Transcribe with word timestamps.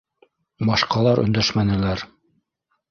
Башҡалар 0.69 1.21
өндәшмәнеләр. 1.27 2.09